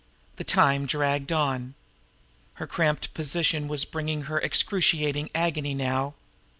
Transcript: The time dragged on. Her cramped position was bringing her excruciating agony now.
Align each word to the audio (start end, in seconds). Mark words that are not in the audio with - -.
The 0.37 0.43
time 0.43 0.87
dragged 0.87 1.31
on. 1.31 1.75
Her 2.55 2.65
cramped 2.65 3.13
position 3.13 3.67
was 3.67 3.85
bringing 3.85 4.23
her 4.23 4.39
excruciating 4.39 5.29
agony 5.35 5.75
now. 5.75 6.15